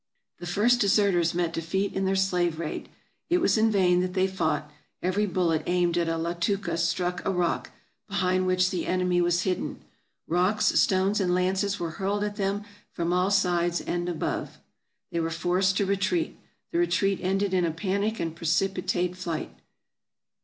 [0.39, 2.89] The first deserters met defeat in their slave raid.
[3.29, 4.71] It was in vain that they fought;
[5.03, 7.69] every bullet aimed at a Latooka struck a rock,
[8.07, 9.79] behind which the enemy was hidden.
[10.25, 14.57] Rocks, stones, and lances were hurled at them from all sides and from above;
[15.11, 16.35] they were forced to retreat.
[16.71, 19.53] The retreat ended in a panic and precipitate flight.